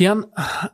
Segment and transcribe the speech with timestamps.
[0.00, 0.24] Kian,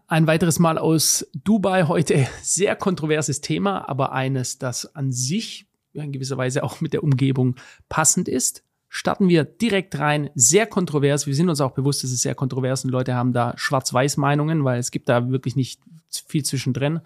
[0.06, 2.28] ein weiteres Mal aus Dubai heute.
[2.42, 7.56] Sehr kontroverses Thema, aber eines, das an sich in gewisser Weise auch mit der Umgebung
[7.88, 8.62] passend ist.
[8.88, 10.30] Starten wir direkt rein.
[10.36, 11.26] Sehr kontrovers.
[11.26, 14.78] Wir sind uns auch bewusst, dass es sehr kontrovers und Leute haben da Schwarz-Weiß-Meinungen, weil
[14.78, 15.80] es gibt da wirklich nicht
[16.28, 17.00] viel zwischendrin.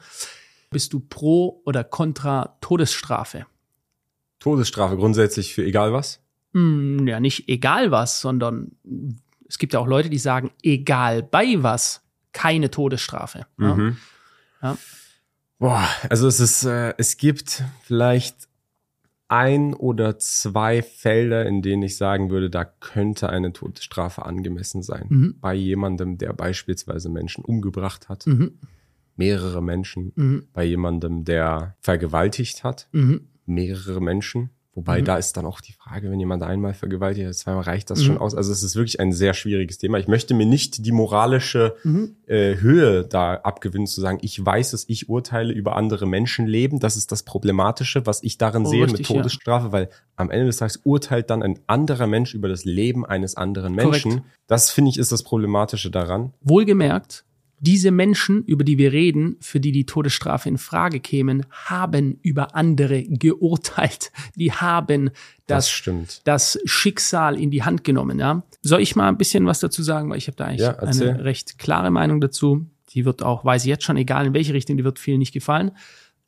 [0.68, 3.46] Bist du pro oder contra Todesstrafe?
[4.41, 6.21] Todesstrafe grundsätzlich für egal was?
[6.52, 8.73] Hm, ja, nicht egal was, sondern
[9.48, 12.02] es gibt ja auch Leute, die sagen, egal bei was,
[12.33, 13.46] keine Todesstrafe.
[13.57, 13.96] Mhm.
[14.63, 14.77] Ja.
[15.59, 18.49] Boah, also es ist, äh, es gibt vielleicht
[19.29, 25.07] ein oder zwei Felder, in denen ich sagen würde, da könnte eine Todesstrafe angemessen sein.
[25.09, 25.37] Mhm.
[25.40, 28.59] Bei jemandem, der beispielsweise Menschen umgebracht hat, mhm.
[29.17, 30.49] mehrere Menschen, mhm.
[30.53, 33.28] bei jemandem, der vergewaltigt hat, mhm.
[33.47, 35.05] mehrere Menschen, Wobei mhm.
[35.05, 38.05] da ist dann auch die Frage, wenn jemand einmal vergewaltigt, zweimal reicht das mhm.
[38.05, 38.37] schon aus.
[38.37, 39.98] Also es ist wirklich ein sehr schwieriges Thema.
[39.98, 42.17] Ich möchte mir nicht die moralische mhm.
[42.27, 46.79] äh, Höhe da abgewinnen, zu sagen, ich weiß es, ich urteile über andere Menschenleben.
[46.79, 49.73] Das ist das Problematische, was ich darin oh, sehe richtig, mit Todesstrafe, ja.
[49.73, 53.75] weil am Ende des Tages urteilt dann ein anderer Mensch über das Leben eines anderen
[53.75, 54.11] Menschen.
[54.11, 54.27] Korrekt.
[54.47, 56.33] Das finde ich ist das Problematische daran.
[56.43, 57.25] Wohlgemerkt,
[57.61, 62.55] diese Menschen, über die wir reden, für die die Todesstrafe in Frage kämen, haben über
[62.56, 64.11] andere geurteilt.
[64.34, 65.11] Die haben
[65.47, 68.19] das, das, das Schicksal in die Hand genommen.
[68.19, 68.42] Ja?
[68.62, 70.08] Soll ich mal ein bisschen was dazu sagen?
[70.08, 72.66] Weil ich habe da eigentlich ja, eine recht klare Meinung dazu.
[72.94, 75.34] Die wird auch, weiß ich jetzt schon, egal in welche Richtung, die wird vielen nicht
[75.34, 75.72] gefallen.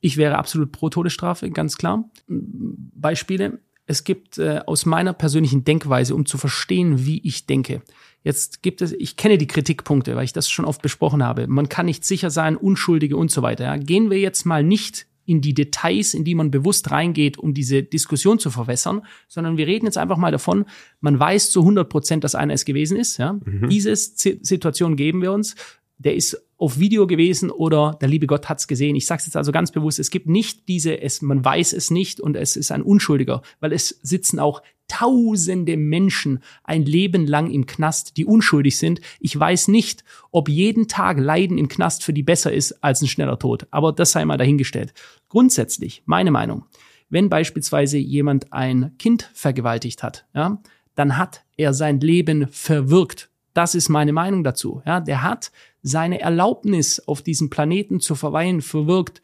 [0.01, 2.11] Ich wäre absolut pro Todesstrafe, ganz klar.
[2.29, 3.61] Beispiele.
[3.87, 7.83] Es gibt äh, aus meiner persönlichen Denkweise, um zu verstehen, wie ich denke,
[8.25, 11.47] Jetzt gibt es, ich kenne die Kritikpunkte, weil ich das schon oft besprochen habe.
[11.47, 13.65] Man kann nicht sicher sein, Unschuldige und so weiter.
[13.65, 13.77] Ja.
[13.77, 17.83] Gehen wir jetzt mal nicht in die Details, in die man bewusst reingeht, um diese
[17.83, 20.65] Diskussion zu verwässern, sondern wir reden jetzt einfach mal davon,
[21.01, 23.19] man weiß zu 100 Prozent, dass einer es gewesen ist.
[23.19, 23.35] Ja.
[23.35, 23.69] Mhm.
[23.69, 25.55] Diese Situation geben wir uns
[26.03, 28.95] der ist auf Video gewesen oder der liebe Gott hat's gesehen.
[28.95, 31.91] Ich sage es jetzt also ganz bewusst, es gibt nicht diese, es, man weiß es
[31.91, 37.51] nicht und es ist ein Unschuldiger, weil es sitzen auch tausende Menschen ein Leben lang
[37.51, 39.01] im Knast, die unschuldig sind.
[39.21, 43.09] Ich weiß nicht, ob jeden Tag Leiden im Knast für die besser ist als ein
[43.09, 44.93] schneller Tod, aber das sei mal dahingestellt.
[45.31, 46.67] Grundsätzlich, meine Meinung,
[47.09, 50.61] wenn beispielsweise jemand ein Kind vergewaltigt hat, ja,
[50.95, 53.31] dann hat er sein Leben verwirkt.
[53.55, 54.83] Das ist meine Meinung dazu.
[54.85, 59.23] Ja, der hat seine Erlaubnis auf diesem Planeten zu verweilen verwirkt.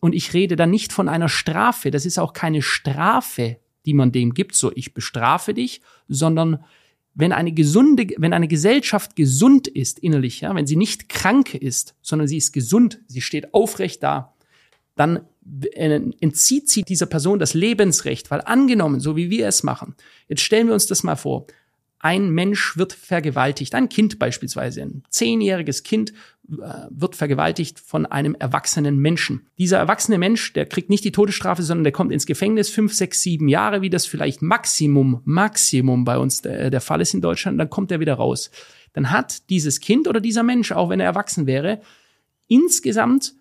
[0.00, 1.92] Und ich rede da nicht von einer Strafe.
[1.92, 6.64] Das ist auch keine Strafe, die man dem gibt, so ich bestrafe dich, sondern
[7.14, 11.94] wenn eine gesunde, wenn eine Gesellschaft gesund ist innerlich, ja, wenn sie nicht krank ist,
[12.02, 14.34] sondern sie ist gesund, sie steht aufrecht da,
[14.96, 15.20] dann
[16.20, 19.94] entzieht sie dieser Person das Lebensrecht, weil angenommen, so wie wir es machen,
[20.28, 21.46] jetzt stellen wir uns das mal vor,
[22.04, 26.12] ein Mensch wird vergewaltigt, ein Kind beispielsweise, ein zehnjähriges Kind
[26.50, 29.46] äh, wird vergewaltigt von einem erwachsenen Menschen.
[29.56, 33.22] Dieser erwachsene Mensch, der kriegt nicht die Todesstrafe, sondern der kommt ins Gefängnis fünf, sechs,
[33.22, 37.58] sieben Jahre, wie das vielleicht Maximum, Maximum bei uns der, der Fall ist in Deutschland,
[37.58, 38.50] dann kommt er wieder raus.
[38.92, 41.80] Dann hat dieses Kind oder dieser Mensch, auch wenn er erwachsen wäre,
[42.48, 43.32] insgesamt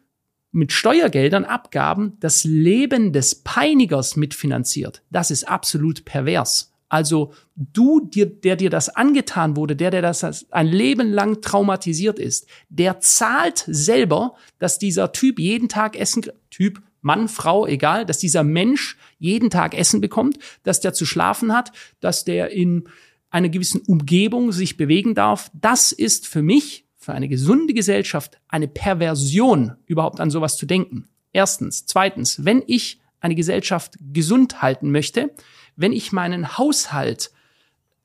[0.54, 5.02] mit Steuergeldern, Abgaben das Leben des Peinigers mitfinanziert.
[5.10, 6.73] Das ist absolut pervers.
[6.94, 12.20] Also du, dir, der dir das angetan wurde, der, der das ein Leben lang traumatisiert
[12.20, 18.20] ist, der zahlt selber, dass dieser Typ jeden Tag Essen, Typ, Mann, Frau, egal, dass
[18.20, 22.84] dieser Mensch jeden Tag Essen bekommt, dass der zu schlafen hat, dass der in
[23.32, 25.50] einer gewissen Umgebung sich bewegen darf.
[25.60, 31.08] Das ist für mich, für eine gesunde Gesellschaft, eine Perversion, überhaupt an sowas zu denken.
[31.32, 31.88] Erstens.
[31.88, 35.32] Zweitens, wenn ich eine Gesellschaft gesund halten möchte,
[35.76, 37.32] wenn ich meinen Haushalt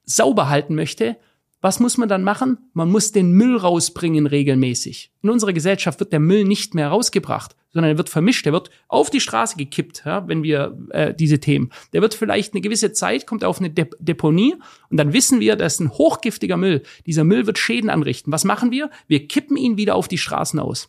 [0.05, 1.17] sauber halten möchte,
[1.61, 2.59] was muss man dann machen?
[2.73, 5.11] Man muss den Müll rausbringen regelmäßig.
[5.23, 8.71] In unserer Gesellschaft wird der Müll nicht mehr rausgebracht, sondern er wird vermischt, er wird
[8.87, 11.71] auf die Straße gekippt, ja, wenn wir äh, diese Themen.
[11.93, 14.55] Der wird vielleicht eine gewisse Zeit, kommt auf eine Dep Deponie
[14.89, 16.83] und dann wissen wir, das ist ein hochgiftiger Müll.
[17.07, 18.33] Dieser Müll wird Schäden anrichten.
[18.33, 18.89] Was machen wir?
[19.09, 20.89] Wir kippen ihn wieder auf die Straßen aus.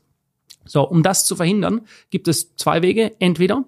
[0.66, 3.14] So, um das zu verhindern, gibt es zwei Wege.
[3.20, 3.66] Entweder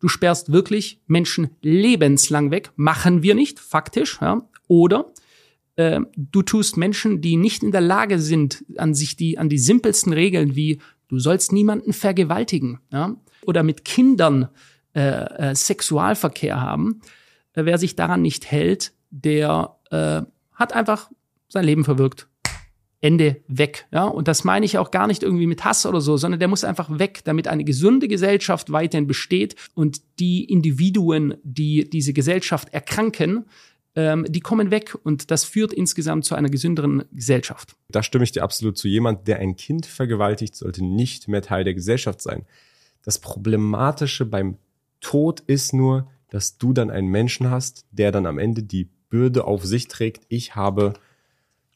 [0.00, 5.12] du sperrst wirklich Menschen lebenslang weg, machen wir nicht, faktisch, ja, oder
[5.76, 9.58] äh, du tust Menschen, die nicht in der Lage sind, an sich die, an die
[9.58, 14.48] simpelsten Regeln wie du sollst niemanden vergewaltigen, ja, oder mit Kindern
[14.94, 17.00] äh, äh, Sexualverkehr haben,
[17.54, 21.10] äh, wer sich daran nicht hält, der äh, hat einfach
[21.48, 22.28] sein Leben verwirkt.
[23.04, 23.86] Ende weg.
[23.92, 26.48] Ja, und das meine ich auch gar nicht irgendwie mit Hass oder so, sondern der
[26.48, 32.72] muss einfach weg, damit eine gesunde Gesellschaft weiterhin besteht und die Individuen, die diese Gesellschaft
[32.72, 33.44] erkranken,
[33.94, 37.76] ähm, die kommen weg und das führt insgesamt zu einer gesünderen Gesellschaft.
[37.90, 38.88] Da stimme ich dir absolut zu.
[38.88, 42.46] Jemand, der ein Kind vergewaltigt, sollte nicht mehr Teil der Gesellschaft sein.
[43.02, 44.56] Das Problematische beim
[45.02, 49.44] Tod ist nur, dass du dann einen Menschen hast, der dann am Ende die Bürde
[49.44, 50.24] auf sich trägt.
[50.30, 50.94] Ich habe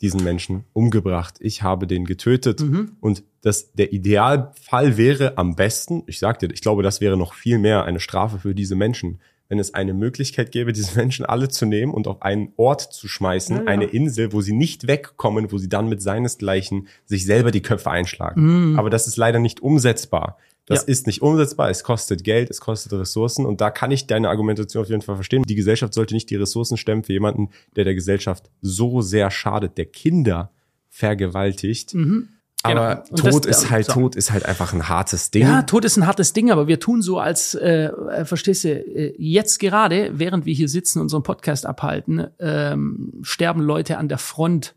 [0.00, 1.36] diesen Menschen umgebracht.
[1.40, 2.60] Ich habe den getötet.
[2.60, 2.92] Mhm.
[3.00, 7.34] Und das, der Idealfall wäre am besten, ich sag dir, ich glaube, das wäre noch
[7.34, 11.48] viel mehr eine Strafe für diese Menschen, wenn es eine Möglichkeit gäbe, diese Menschen alle
[11.48, 13.68] zu nehmen und auf einen Ort zu schmeißen, ja, ja.
[13.68, 17.90] eine Insel, wo sie nicht wegkommen, wo sie dann mit seinesgleichen sich selber die Köpfe
[17.90, 18.72] einschlagen.
[18.72, 18.78] Mhm.
[18.78, 20.36] Aber das ist leider nicht umsetzbar.
[20.68, 20.88] Das ja.
[20.88, 24.82] ist nicht umsetzbar, es kostet Geld, es kostet Ressourcen und da kann ich deine Argumentation
[24.82, 25.42] auf jeden Fall verstehen.
[25.42, 29.78] Die Gesellschaft sollte nicht die Ressourcen stemmen für jemanden, der der Gesellschaft so sehr schadet,
[29.78, 30.52] der Kinder
[30.90, 31.94] vergewaltigt.
[31.94, 32.28] Mhm.
[32.62, 33.30] Aber genau.
[33.30, 33.92] Tod das, ist halt, so.
[33.92, 35.44] Tod ist halt einfach ein hartes Ding.
[35.44, 38.68] Ja, Tod ist ein hartes Ding, aber wir tun so, als, äh, äh verstehst du,
[38.68, 44.18] äh, jetzt gerade, während wir hier sitzen, unseren Podcast abhalten, ähm, sterben Leute an der
[44.18, 44.74] Front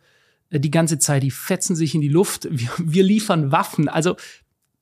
[0.51, 3.89] äh, die ganze Zeit, die fetzen sich in die Luft, wir, wir liefern Waffen.
[3.89, 4.15] Also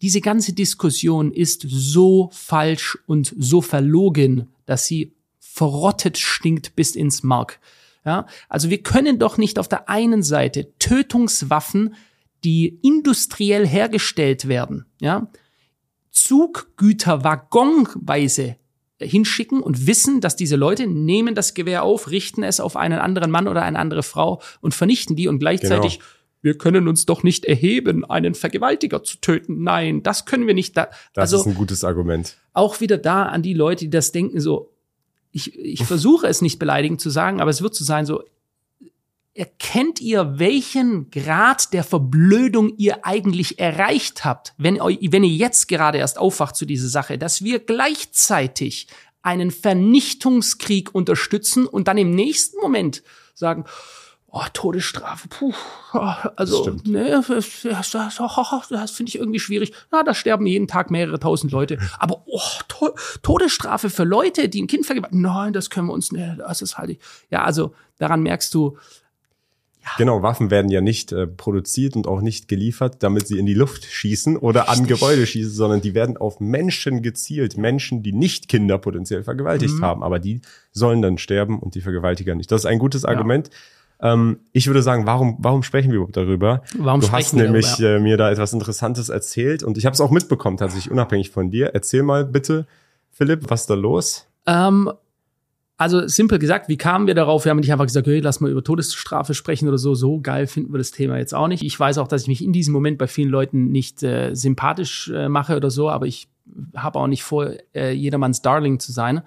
[0.01, 7.23] diese ganze Diskussion ist so falsch und so verlogen, dass sie verrottet stinkt bis ins
[7.23, 7.59] Mark.
[8.05, 11.95] Ja, also wir können doch nicht auf der einen Seite Tötungswaffen,
[12.45, 15.29] die industriell hergestellt werden, ja,
[16.11, 18.55] Zuggüter waggonweise
[18.99, 23.31] hinschicken und wissen, dass diese Leute nehmen das Gewehr auf, richten es auf einen anderen
[23.31, 26.09] Mann oder eine andere Frau und vernichten die und gleichzeitig genau
[26.41, 29.63] wir können uns doch nicht erheben, einen Vergewaltiger zu töten.
[29.63, 30.77] Nein, das können wir nicht.
[30.77, 32.37] Da, das also, ist ein gutes Argument.
[32.53, 34.71] Auch wieder da an die Leute, die das denken, so,
[35.31, 38.23] ich, ich versuche es nicht beleidigend zu sagen, aber es wird so sein, so,
[39.33, 45.97] erkennt ihr, welchen Grad der Verblödung ihr eigentlich erreicht habt, wenn, wenn ihr jetzt gerade
[45.97, 48.87] erst aufwacht zu dieser Sache, dass wir gleichzeitig
[49.21, 53.03] einen Vernichtungskrieg unterstützen und dann im nächsten Moment
[53.33, 53.65] sagen,
[54.31, 55.53] Oh, Todesstrafe, puh,
[56.35, 57.91] also, ne, das, das,
[58.69, 59.73] das finde ich irgendwie schwierig.
[59.91, 61.79] Na, da sterben jeden Tag mehrere tausend Leute.
[61.99, 62.93] Aber oh, to
[63.23, 66.77] Todesstrafe für Leute, die ein Kind vergewaltigen, nein, das können wir uns, ne, das ist
[66.77, 66.99] halt,
[67.31, 68.77] ja, also daran merkst du,
[69.81, 69.89] ja.
[69.97, 73.53] Genau, Waffen werden ja nicht äh, produziert und auch nicht geliefert, damit sie in die
[73.53, 74.77] Luft schießen oder Richtig.
[74.77, 77.57] an Gebäude schießen, sondern die werden auf Menschen gezielt.
[77.57, 79.81] Menschen, die nicht Kinder potenziell vergewaltigt mhm.
[79.81, 80.41] haben, aber die
[80.71, 82.51] sollen dann sterben und die Vergewaltiger nicht.
[82.51, 83.47] Das ist ein gutes Argument.
[83.47, 83.53] Ja.
[84.01, 86.63] Ähm, ich würde sagen, warum, warum sprechen wir überhaupt darüber?
[86.77, 90.01] Warum du hast nämlich darüber, äh, mir da etwas Interessantes erzählt und ich habe es
[90.01, 91.71] auch mitbekommen, tatsächlich unabhängig von dir.
[91.73, 92.65] Erzähl mal bitte,
[93.11, 94.25] Philipp, was ist da los?
[94.45, 94.89] Ähm,
[95.79, 97.45] also simpel gesagt, wie kamen wir darauf?
[97.45, 99.95] Wir haben nicht einfach gesagt, hey, lass mal über Todesstrafe sprechen oder so.
[99.95, 101.63] So geil finden wir das Thema jetzt auch nicht.
[101.63, 105.09] Ich weiß auch, dass ich mich in diesem Moment bei vielen Leuten nicht äh, sympathisch
[105.13, 106.27] äh, mache oder so, aber ich
[106.75, 109.21] habe auch nicht vor, äh, jedermanns Darling zu sein.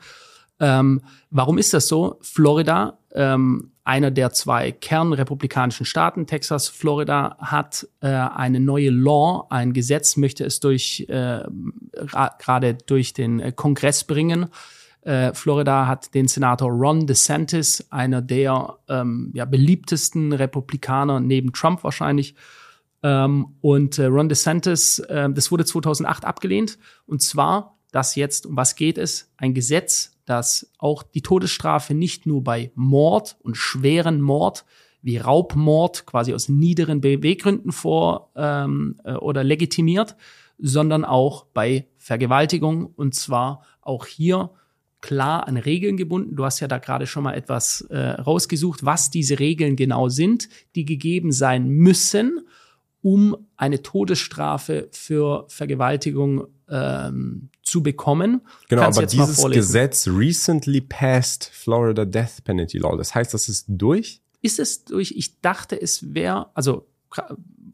[0.60, 2.18] Ähm, warum ist das so?
[2.20, 9.72] Florida ähm, einer der zwei kernrepublikanischen Staaten, Texas, Florida, hat äh, eine neue Law, ein
[9.72, 11.42] Gesetz, möchte es durch äh,
[12.38, 14.48] gerade durch den äh, Kongress bringen.
[15.02, 21.82] Äh, Florida hat den Senator Ron DeSantis, einer der ähm, ja, beliebtesten Republikaner neben Trump
[21.82, 22.36] wahrscheinlich.
[23.02, 26.78] Ähm, und äh, Ron DeSantis, äh, das wurde 2008 abgelehnt.
[27.06, 29.32] Und zwar, dass jetzt, um was geht es?
[29.36, 34.64] Ein Gesetz, dass auch die Todesstrafe nicht nur bei Mord und schweren Mord
[35.02, 40.16] wie Raubmord quasi aus niederen Beweggründen vor ähm, äh, oder legitimiert,
[40.58, 44.50] sondern auch bei Vergewaltigung und zwar auch hier
[45.00, 46.36] klar an Regeln gebunden.
[46.36, 50.48] Du hast ja da gerade schon mal etwas äh, rausgesucht, was diese Regeln genau sind,
[50.76, 52.40] die gegeben sein müssen,
[53.02, 58.42] um eine Todesstrafe für Vergewaltigung ähm, zu bekommen.
[58.68, 62.96] Genau, Kannst aber dieses Gesetz recently passed Florida Death Penalty Law.
[62.96, 64.22] Das heißt, das ist durch?
[64.40, 65.12] Ist es durch?
[65.16, 66.86] Ich dachte, es wäre, also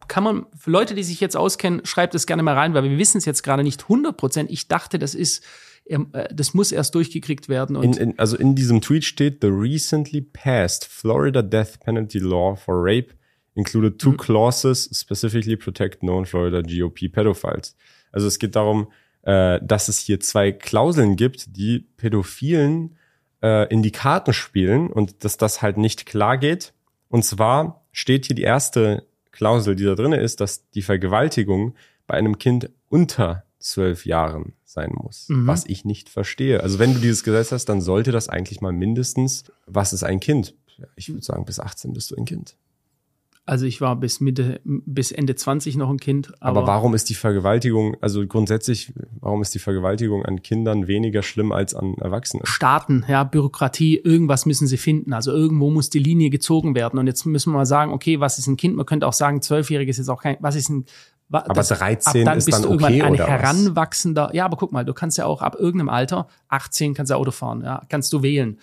[0.08, 2.98] kann man, für Leute, die sich jetzt auskennen, schreibt es gerne mal rein, weil wir
[2.98, 4.50] wissen es jetzt gerade nicht 100 Prozent.
[4.50, 5.44] Ich dachte, das ist,
[5.86, 7.76] ähm, äh, das muss erst durchgekriegt werden.
[7.82, 12.74] In, in, also in diesem Tweet steht, the recently passed Florida Death Penalty Law for
[12.78, 13.17] Rape
[13.58, 14.16] included two mhm.
[14.16, 17.76] clauses specifically protect known Florida GOP pedophiles.
[18.12, 22.96] Also es geht darum, äh, dass es hier zwei Klauseln gibt, die Pädophilen
[23.42, 26.72] äh, in die Karten spielen und dass das halt nicht klar geht.
[27.08, 31.74] Und zwar steht hier die erste Klausel, die da drin ist, dass die Vergewaltigung
[32.06, 35.46] bei einem Kind unter zwölf Jahren sein muss, mhm.
[35.46, 36.62] was ich nicht verstehe.
[36.62, 40.20] Also wenn du dieses Gesetz hast, dann sollte das eigentlich mal mindestens, was ist ein
[40.20, 40.54] Kind?
[40.94, 42.56] Ich würde sagen, bis 18 bist du ein Kind.
[43.48, 46.34] Also ich war bis Mitte, bis Ende 20 noch ein Kind.
[46.40, 51.22] Aber, aber, warum ist die Vergewaltigung, also grundsätzlich, warum ist die Vergewaltigung an Kindern weniger
[51.22, 52.44] schlimm als an Erwachsenen?
[52.44, 55.14] Staaten, ja, Bürokratie, irgendwas müssen sie finden.
[55.14, 56.98] Also irgendwo muss die Linie gezogen werden.
[56.98, 58.76] Und jetzt müssen wir mal sagen, okay, was ist ein Kind?
[58.76, 60.84] Man könnte auch sagen, zwölfjährig ist jetzt auch kein, was ist ein,
[61.30, 64.28] aber das, 13 dann ist dann okay ein oder heranwachsender.
[64.28, 64.34] Was?
[64.34, 67.30] Ja, aber guck mal, du kannst ja auch ab irgendeinem Alter 18 kannst du Auto
[67.30, 68.58] fahren, ja, kannst du wählen.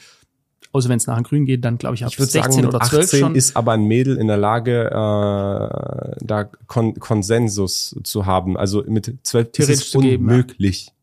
[0.75, 3.03] Außer wenn es nach Grün geht, dann glaube ich ab ich 16 sagen, oder 12
[3.05, 3.35] 18 schon.
[3.35, 8.57] ist aber ein Mädel in der Lage, äh, da Kon Konsensus zu haben.
[8.57, 10.87] Also mit 12 ist es unmöglich.
[10.87, 10.94] Geben, ja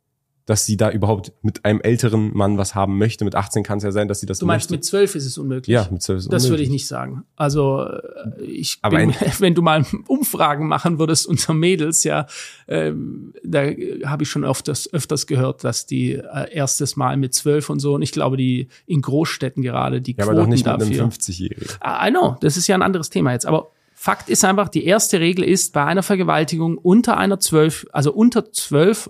[0.47, 3.25] dass sie da überhaupt mit einem älteren Mann was haben möchte.
[3.25, 4.75] Mit 18 kann es ja sein, dass sie das Du meinst, möchte.
[4.75, 5.73] mit 12 ist es unmöglich?
[5.73, 6.43] Ja, mit 12 ist es unmöglich.
[6.43, 7.25] Das würde ich nicht sagen.
[7.37, 12.27] Also äh, ich Aber bin, wenn du mal Umfragen machen würdest unter Mädels, ja,
[12.67, 12.93] äh,
[13.45, 13.63] da
[14.07, 17.95] habe ich schon öfters, öfters gehört, dass die äh, erstes Mal mit 12 und so,
[17.95, 21.01] und ich glaube, die in Großstädten gerade, die ja, Quoten aber doch nicht dafür, mit
[21.01, 21.67] einem 50-Jährigen.
[21.85, 23.47] I know, das ist ja ein anderes Thema jetzt.
[23.47, 23.71] Aber
[24.03, 28.51] Fakt ist einfach, die erste Regel ist, bei einer Vergewaltigung unter einer 12, also unter
[28.51, 29.09] 12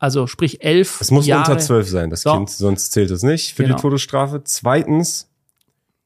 [0.00, 1.00] also sprich elf.
[1.00, 1.52] Es muss Jahre.
[1.52, 2.32] unter zwölf sein, das so.
[2.32, 3.76] Kind, sonst zählt es nicht für genau.
[3.76, 4.42] die Todesstrafe.
[4.42, 5.28] Zweitens,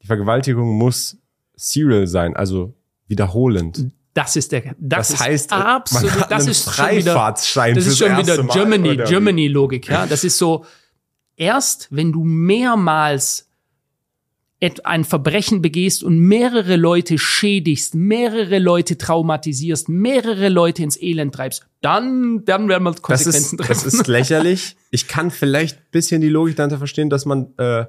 [0.02, 1.16] die Vergewaltigung muss
[1.54, 2.74] serial sein, also
[3.06, 3.92] wiederholend.
[4.12, 8.16] Das ist der, das, das heißt, absolut, man hat das ist Freifahrtsschein das ist schon
[8.16, 10.06] wieder Germany, Germany Logik, ja.
[10.06, 10.64] Das ist so,
[11.36, 13.48] erst wenn du mehrmals
[14.84, 21.66] ein Verbrechen begehst und mehrere Leute schädigst, mehrere Leute traumatisierst, mehrere Leute ins Elend treibst,
[21.80, 23.84] dann, dann werden wir Konsequenzen das ist, treffen.
[23.84, 24.76] Das ist lächerlich.
[24.90, 27.86] Ich kann vielleicht bisschen die Logik dahinter verstehen, dass man äh,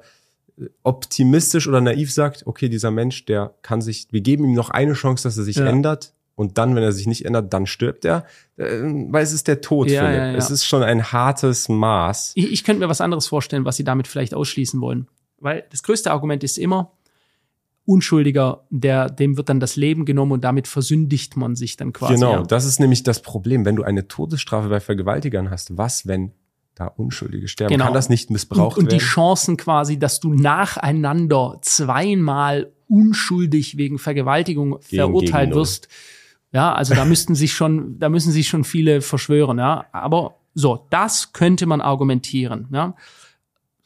[0.82, 4.94] optimistisch oder naiv sagt, okay, dieser Mensch, der kann sich, wir geben ihm noch eine
[4.94, 5.66] Chance, dass er sich ja.
[5.66, 6.12] ändert.
[6.34, 8.26] Und dann, wenn er sich nicht ändert, dann stirbt er.
[8.58, 10.18] Äh, weil es ist der Tod, ja, Philipp.
[10.18, 10.34] Ja.
[10.34, 12.32] Es ist schon ein hartes Maß.
[12.34, 15.08] Ich, ich könnte mir was anderes vorstellen, was sie damit vielleicht ausschließen wollen.
[15.38, 16.92] Weil das größte Argument ist immer,
[17.86, 22.14] Unschuldiger, der, dem wird dann das Leben genommen und damit versündigt man sich dann quasi.
[22.14, 23.64] Genau, das ist nämlich das Problem.
[23.64, 26.32] Wenn du eine Todesstrafe bei Vergewaltigern hast, was, wenn
[26.74, 27.72] da Unschuldige sterben?
[27.72, 27.84] Genau.
[27.84, 28.94] Kann das nicht missbraucht und, und werden?
[28.96, 35.88] Und die Chancen quasi, dass du nacheinander zweimal unschuldig wegen Vergewaltigung gegen, verurteilt gegen wirst.
[36.50, 39.86] Ja, also da müssten sich schon, da müssen sich schon viele verschwören, ja.
[39.92, 42.96] Aber so, das könnte man argumentieren, ja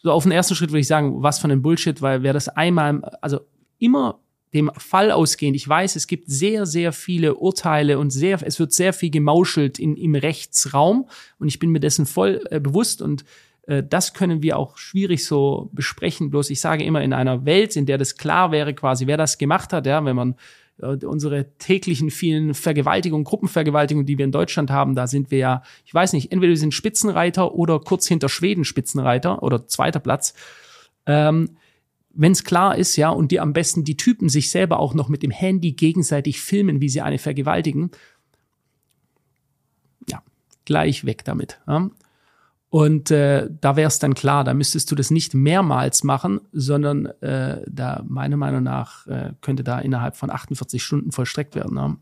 [0.03, 2.49] so auf den ersten Schritt würde ich sagen, was von ein Bullshit, weil wer das
[2.49, 3.41] einmal, also
[3.79, 4.21] immer
[4.53, 8.73] dem Fall ausgehend, ich weiß, es gibt sehr, sehr viele Urteile und sehr, es wird
[8.73, 13.25] sehr viel gemauschelt in, im Rechtsraum und ich bin mir dessen voll äh, bewusst und
[13.67, 16.31] äh, das können wir auch schwierig so besprechen.
[16.31, 19.39] Bloß ich sage immer in einer Welt, in der das klar wäre, quasi, wer das
[19.39, 20.35] gemacht hat, ja, wenn man
[20.81, 25.93] unsere täglichen vielen Vergewaltigungen, Gruppenvergewaltigungen, die wir in Deutschland haben, da sind wir ja, ich
[25.93, 30.35] weiß nicht, entweder wir sind Spitzenreiter oder kurz hinter Schweden Spitzenreiter oder zweiter Platz.
[31.07, 31.57] Ähm,
[32.13, 35.09] wenn es klar ist, ja, und die am besten die Typen sich selber auch noch
[35.09, 37.91] mit dem Handy gegenseitig filmen, wie sie eine vergewaltigen,
[40.09, 40.23] ja,
[40.65, 41.61] gleich weg damit.
[41.69, 41.91] Ja.
[42.71, 47.07] Und äh, da wäre es dann klar, da müsstest du das nicht mehrmals machen, sondern
[47.21, 51.75] äh, da meiner Meinung nach äh, könnte da innerhalb von 48 Stunden vollstreckt werden.
[51.75, 51.97] Ne?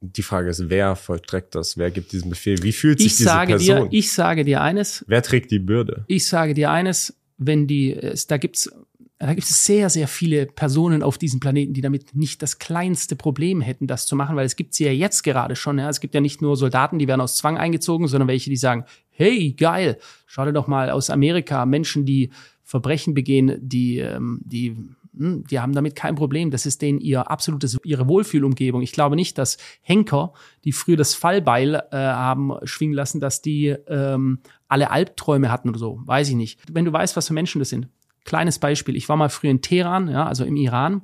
[0.00, 1.76] Die Frage ist, wer vollstreckt das?
[1.76, 2.62] Wer gibt diesen Befehl?
[2.62, 3.90] Wie fühlt sich ich diese sage Person?
[3.90, 5.04] Dir, ich sage dir eines.
[5.06, 6.04] Wer trägt die Bürde?
[6.08, 8.70] Ich sage dir eines, wenn die, es, da gibt's
[9.18, 13.14] da gibt es sehr, sehr viele Personen auf diesem Planeten, die damit nicht das kleinste
[13.14, 15.78] Problem hätten, das zu machen, weil es gibt sie ja jetzt gerade schon.
[15.78, 15.88] Ja.
[15.88, 18.84] Es gibt ja nicht nur Soldaten, die werden aus Zwang eingezogen, sondern welche, die sagen,
[19.22, 22.30] hey, geil, schau dir doch mal aus Amerika Menschen, die
[22.64, 24.76] Verbrechen begehen, die, ähm, die,
[25.16, 26.50] hm, die haben damit kein Problem.
[26.50, 28.82] Das ist denen ihr absolutes, ihre Wohlfühlumgebung.
[28.82, 30.32] Ich glaube nicht, dass Henker,
[30.64, 35.78] die früher das Fallbeil äh, haben schwingen lassen, dass die ähm, alle Albträume hatten oder
[35.78, 36.00] so.
[36.04, 36.60] Weiß ich nicht.
[36.72, 37.88] Wenn du weißt, was für Menschen das sind.
[38.24, 41.02] Kleines Beispiel, ich war mal früher in Teheran, ja, also im Iran,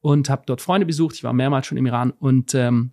[0.00, 1.14] und habe dort Freunde besucht.
[1.16, 2.92] Ich war mehrmals schon im Iran und ähm,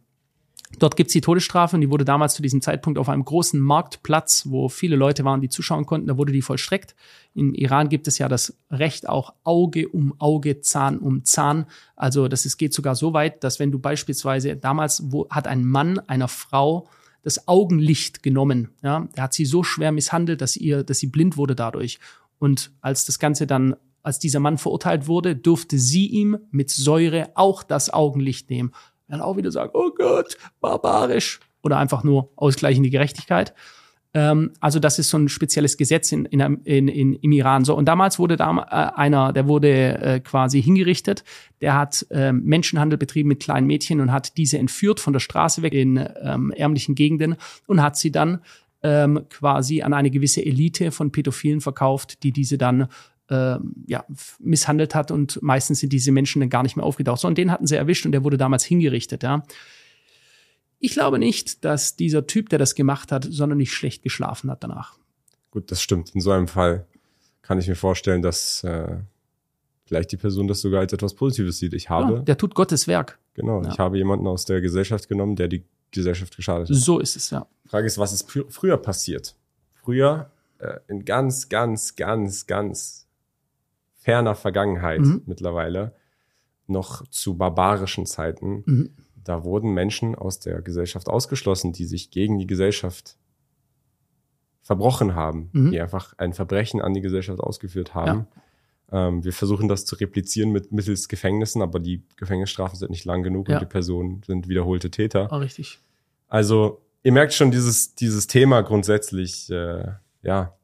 [0.80, 4.46] dort gibt's die Todesstrafe und die wurde damals zu diesem Zeitpunkt auf einem großen Marktplatz,
[4.50, 6.96] wo viele Leute waren, die zuschauen konnten, da wurde die vollstreckt.
[7.34, 11.66] Im Iran gibt es ja das Recht auch Auge um Auge, Zahn um Zahn.
[11.96, 15.66] Also das ist, geht sogar so weit, dass wenn du beispielsweise damals wo, hat ein
[15.66, 16.88] Mann einer Frau
[17.24, 21.38] das Augenlicht genommen, ja, der hat sie so schwer misshandelt, dass ihr, dass sie blind
[21.38, 22.00] wurde dadurch.
[22.38, 27.32] Und als das Ganze dann, als dieser Mann verurteilt wurde, durfte sie ihm mit Säure
[27.36, 28.74] auch das Augenlicht nehmen.
[29.14, 31.40] Dann auch wieder sagen, oh Gott, barbarisch.
[31.62, 33.54] Oder einfach nur ausgleichende Gerechtigkeit.
[34.16, 37.64] Ähm, also das ist so ein spezielles Gesetz in, in, in, in, im Iran.
[37.64, 41.24] So und damals wurde da äh, einer, der wurde äh, quasi hingerichtet.
[41.62, 45.62] Der hat äh, Menschenhandel betrieben mit kleinen Mädchen und hat diese entführt von der Straße
[45.62, 47.36] weg in ähm, ärmlichen Gegenden
[47.68, 48.40] und hat sie dann
[48.82, 52.88] ähm, quasi an eine gewisse Elite von Pädophilen verkauft, die diese dann
[53.30, 54.06] äh, ja,
[54.40, 57.22] misshandelt hat und meistens sind diese Menschen dann gar nicht mehr aufgetaucht.
[57.22, 59.44] So, und den hatten sie erwischt und der wurde damals hingerichtet, ja.
[60.80, 64.66] Ich glaube nicht, dass dieser Typ, der das gemacht hat, sondern nicht schlecht geschlafen hat
[64.66, 64.98] danach.
[65.50, 66.14] Gut, das stimmt.
[66.14, 66.86] In so einem Fall
[67.42, 68.98] kann ich mir vorstellen, dass äh,
[69.86, 71.74] vielleicht die Person das sogar als etwas Positives sieht.
[71.74, 72.16] Ich habe.
[72.16, 73.18] Ja, der tut Gottes Werk.
[73.34, 73.64] Genau.
[73.64, 73.70] Ja.
[73.70, 76.76] Ich habe jemanden aus der Gesellschaft genommen, der die Gesellschaft geschadet hat.
[76.76, 77.48] So ist es, ja.
[77.66, 79.36] Frage ist, was ist früher passiert?
[79.74, 83.03] Früher, äh, in ganz, ganz, ganz, ganz
[84.04, 85.22] ferner Vergangenheit mhm.
[85.26, 85.96] mittlerweile,
[86.68, 88.90] noch zu barbarischen Zeiten, mhm.
[89.16, 93.18] da wurden Menschen aus der Gesellschaft ausgeschlossen, die sich gegen die Gesellschaft
[94.62, 95.72] verbrochen haben, mhm.
[95.72, 98.28] die einfach ein Verbrechen an die Gesellschaft ausgeführt haben.
[98.92, 99.08] Ja.
[99.08, 103.24] Ähm, wir versuchen das zu replizieren mit mittels Gefängnissen, aber die Gefängnisstrafen sind nicht lang
[103.24, 103.56] genug ja.
[103.56, 105.30] und die Personen sind wiederholte Täter.
[105.32, 105.80] Oh, richtig.
[106.28, 109.86] Also ihr merkt schon dieses dieses Thema grundsätzlich, äh,
[110.22, 110.56] ja,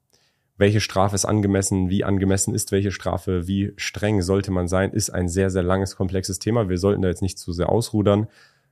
[0.60, 5.10] welche Strafe ist angemessen, wie angemessen ist welche Strafe, wie streng sollte man sein, ist
[5.10, 6.70] ein sehr sehr langes komplexes Thema.
[6.70, 8.28] Wir sollten da jetzt nicht zu sehr ausrudern.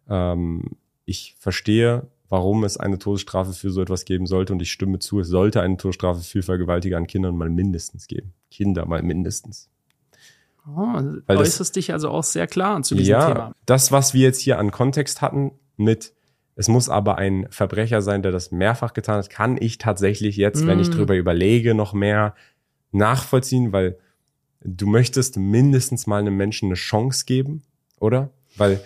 [0.08, 4.54] Ähm, ich verstehe warum es eine Todesstrafe für so etwas geben sollte.
[4.54, 8.34] Und ich stimme zu, es sollte eine Todesstrafe für Vergewaltiger an Kindern mal mindestens geben.
[8.52, 9.70] Kinder mal mindestens.
[10.68, 10.82] Oh,
[11.26, 13.54] Weil äußerst das, dich also auch sehr klar zu diesem ja, Thema.
[13.66, 16.14] Das, was wir jetzt hier an Kontext hatten mit
[16.58, 20.66] es muss aber ein Verbrecher sein, der das mehrfach getan hat, kann ich tatsächlich jetzt,
[20.66, 20.68] mm.
[20.68, 20.94] wenn ich mm.
[20.94, 22.34] drüber überlege, noch mehr
[22.92, 24.00] nachvollziehen, weil
[24.62, 27.62] du möchtest mindestens mal einem Menschen eine Chance geben,
[28.00, 28.32] oder?
[28.58, 28.82] Weil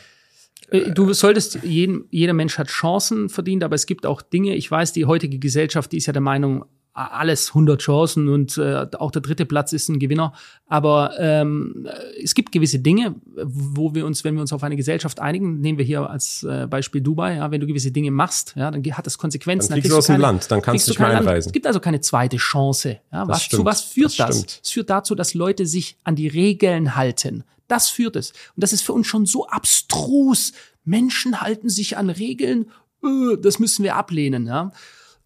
[0.69, 4.69] äh, du solltest, jeden, jeder Mensch hat Chancen verdient, aber es gibt auch Dinge, ich
[4.69, 9.11] weiß, die heutige Gesellschaft, die ist ja der Meinung, alles 100 Chancen und äh, auch
[9.11, 10.33] der dritte Platz ist ein Gewinner.
[10.67, 11.87] Aber ähm,
[12.21, 15.77] es gibt gewisse Dinge, wo wir uns, wenn wir uns auf eine Gesellschaft einigen, nehmen
[15.77, 19.05] wir hier als äh, Beispiel Dubai, ja, wenn du gewisse Dinge machst, ja, dann hat
[19.05, 19.69] das Konsequenzen.
[19.69, 21.49] Dann kriegst dann du aus dem Land, dann kannst du nicht mehr einreisen.
[21.49, 22.99] Es gibt also keine zweite Chance.
[23.11, 24.41] Ja, was, zu was führt das?
[24.43, 24.59] das?
[24.63, 27.43] Es führt dazu, dass Leute sich an die Regeln halten.
[27.67, 28.31] Das führt es.
[28.31, 30.51] Und das ist für uns schon so abstrus.
[30.83, 32.69] Menschen halten sich an Regeln,
[33.01, 34.71] öh, das müssen wir ablehnen, ja.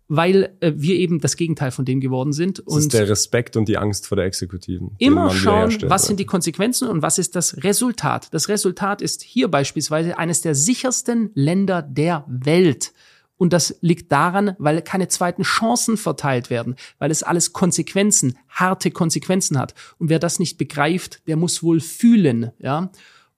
[0.07, 2.59] Weil äh, wir eben das Gegenteil von dem geworden sind.
[2.59, 4.91] Das und ist der Respekt und die Angst vor der Exekutiven.
[4.99, 8.33] Immer schauen, was sind die Konsequenzen und was ist das Resultat.
[8.33, 12.93] Das Resultat ist hier beispielsweise eines der sichersten Länder der Welt.
[13.37, 18.91] Und das liegt daran, weil keine zweiten Chancen verteilt werden, weil es alles Konsequenzen, harte
[18.91, 19.73] Konsequenzen hat.
[19.97, 22.91] Und wer das nicht begreift, der muss wohl fühlen, ja.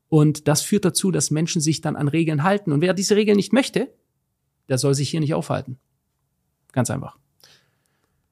[0.09, 2.71] Und das führt dazu, dass Menschen sich dann an Regeln halten.
[2.71, 3.91] Und wer diese Regeln nicht möchte,
[4.69, 5.79] der soll sich hier nicht aufhalten.
[6.77, 7.17] Ganz einfach.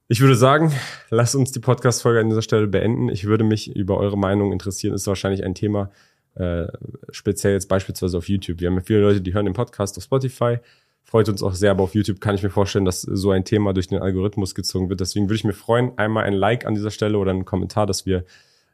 [0.08, 0.72] Ich würde sagen,
[1.10, 3.10] lasst uns die Podcast-Folge an dieser Stelle beenden.
[3.10, 4.94] Ich würde mich über eure Meinung interessieren.
[4.94, 5.90] Ist wahrscheinlich ein Thema,
[6.36, 6.68] äh,
[7.10, 8.60] speziell jetzt beispielsweise auf YouTube.
[8.60, 10.60] Wir haben ja viele Leute, die hören den Podcast auf Spotify
[11.06, 13.74] freut uns auch sehr, aber auf YouTube kann ich mir vorstellen, dass so ein Thema
[13.74, 15.00] durch den Algorithmus gezogen wird.
[15.00, 18.06] Deswegen würde ich mir freuen, einmal ein Like an dieser Stelle oder einen Kommentar, dass
[18.06, 18.26] wir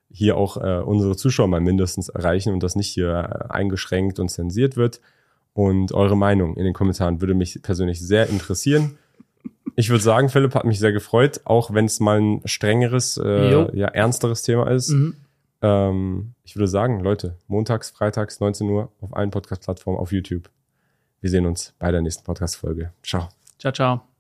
[0.10, 4.30] hier auch äh, unsere Zuschauer mal mindestens erreichen und das nicht hier äh, eingeschränkt und
[4.30, 5.02] zensiert wird.
[5.54, 8.98] Und eure Meinung in den Kommentaren würde mich persönlich sehr interessieren.
[9.76, 13.78] Ich würde sagen, Philipp hat mich sehr gefreut, auch wenn es mal ein strengeres, äh,
[13.78, 14.90] ja, ernsteres Thema ist.
[14.90, 15.16] Mhm.
[15.62, 20.50] Ähm, ich würde sagen, Leute, montags, freitags, 19 Uhr auf allen Podcast-Plattformen auf YouTube.
[21.22, 22.92] Wir sehen uns bei der nächsten Podcast-Folge.
[23.04, 23.30] Ciao.
[23.60, 24.02] Ciao, ciao.